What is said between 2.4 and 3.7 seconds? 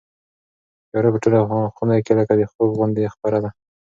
خوب غوندې خپره ده.